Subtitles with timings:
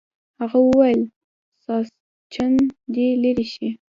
[0.39, 1.01] هغه وویل
[1.65, 2.53] ساسچن
[2.93, 3.69] دې لرې شي.